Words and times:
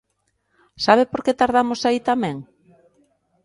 ¿Sabe 0.85 1.03
por 1.11 1.21
que 1.25 1.37
tardamos 1.41 1.81
aí 1.87 1.99
tamén? 2.09 2.37